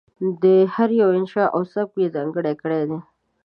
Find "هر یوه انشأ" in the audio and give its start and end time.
0.73-1.43